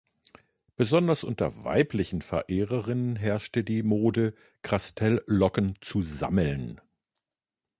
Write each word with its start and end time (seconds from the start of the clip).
Besonders 0.77 1.23
unter 1.23 1.63
weiblichen 1.63 2.23
Verehrerinnen 2.23 3.17
herrschte 3.17 3.63
die 3.63 3.83
Mode, 3.83 4.33
Krastel-Locken 4.63 5.75
zu 5.79 6.01
sammeln. 6.01 6.81